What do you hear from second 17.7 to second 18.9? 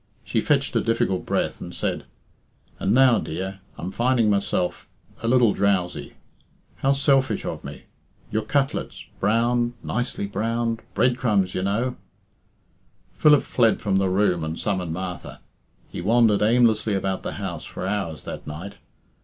hours that night.